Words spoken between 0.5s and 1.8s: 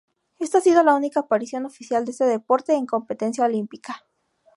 ha sido la única aparición